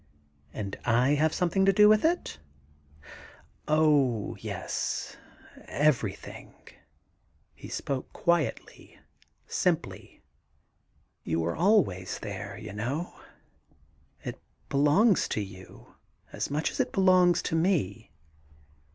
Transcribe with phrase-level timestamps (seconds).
[0.31, 2.39] * And / have something to do with it?'
[3.67, 5.15] *Oh yes;
[5.69, 6.55] everjrthing'—
[7.53, 8.99] he spoke quietly,
[9.45, 10.23] simply.
[11.23, 13.13] *You were always there, you know.
[14.25, 15.93] It belongs to you
[16.33, 18.09] as much as it belongs to me.